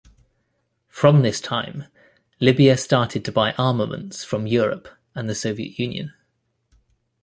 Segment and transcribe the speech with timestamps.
[0.87, 1.83] From this time,
[2.39, 6.11] Libya started to buy armaments from Europe and the Soviet Union.